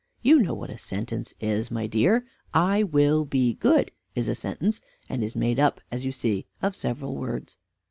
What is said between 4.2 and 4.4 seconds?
a